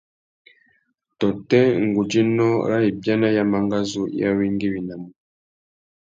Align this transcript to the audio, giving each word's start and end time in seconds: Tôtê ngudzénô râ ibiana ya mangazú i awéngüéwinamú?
Tôtê 1.19 1.61
ngudzénô 1.89 2.49
râ 2.69 2.77
ibiana 2.89 3.27
ya 3.35 3.43
mangazú 3.51 4.03
i 4.19 4.19
awéngüéwinamú? 4.29 5.09